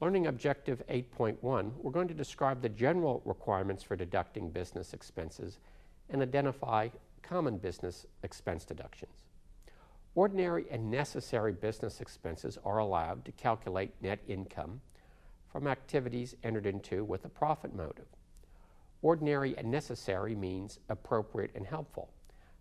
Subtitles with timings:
[0.00, 5.60] Learning Objective 8.1, we're going to describe the general requirements for deducting business expenses
[6.10, 6.88] and identify
[7.22, 9.12] common business expense deductions.
[10.16, 14.80] Ordinary and necessary business expenses are allowed to calculate net income
[15.50, 18.08] from activities entered into with a profit motive.
[19.00, 22.10] Ordinary and necessary means appropriate and helpful.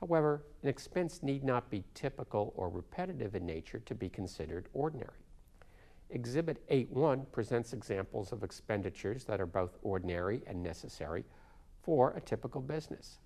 [0.00, 5.26] However, an expense need not be typical or repetitive in nature to be considered ordinary.
[6.10, 11.24] Exhibit 8.1 presents examples of expenditures that are both ordinary and necessary
[11.82, 13.18] for a typical business.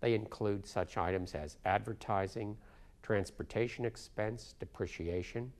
[0.00, 2.56] They include such items as advertising,
[3.02, 5.52] transportation expense, depreciation,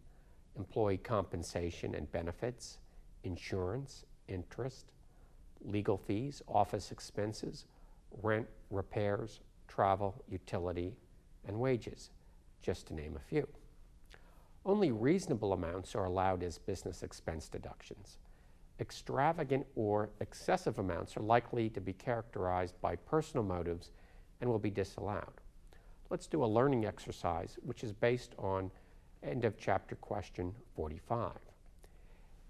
[0.56, 2.78] employee compensation and benefits,
[3.22, 4.86] insurance, interest,
[5.64, 7.66] legal fees, office expenses,
[8.22, 10.96] rent, repairs, travel, utility,
[11.46, 12.10] and wages,
[12.62, 13.46] just to name a few.
[14.64, 18.18] Only reasonable amounts are allowed as business expense deductions.
[18.78, 23.90] Extravagant or excessive amounts are likely to be characterized by personal motives
[24.40, 25.40] and will be disallowed.
[26.10, 28.70] Let's do a learning exercise which is based on
[29.22, 31.32] end of chapter question 45.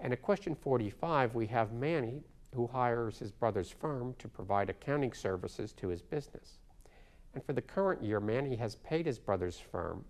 [0.00, 2.22] And at question 45, we have Manny
[2.55, 6.59] who hires his brother's firm to provide accounting services to his business.
[7.34, 10.05] And for the current year, Manny has paid his brother's firm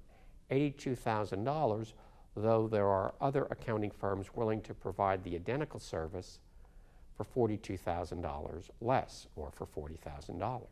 [0.52, 1.92] $82,000,
[2.36, 6.38] though there are other accounting firms willing to provide the identical service
[7.16, 10.62] for $42,000 less, or for $40,000.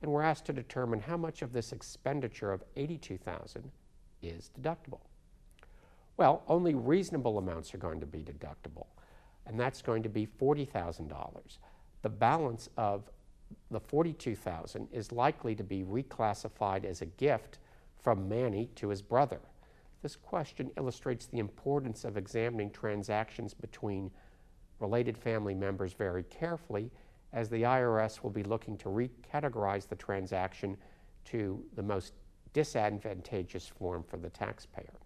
[0.00, 3.70] And we're asked to determine how much of this expenditure of 82,000
[4.22, 5.00] is deductible.
[6.16, 8.86] Well, only reasonable amounts are going to be deductible,
[9.46, 11.58] and that's going to be $40,000.
[12.02, 13.10] The balance of
[13.70, 17.58] the 42,000 is likely to be reclassified as a gift
[18.02, 19.40] from Manny to his brother.
[20.02, 24.10] This question illustrates the importance of examining transactions between
[24.80, 26.90] related family members very carefully
[27.32, 30.76] as the IRS will be looking to recategorize the transaction
[31.24, 32.14] to the most
[32.52, 34.98] disadvantageous form for the taxpayer.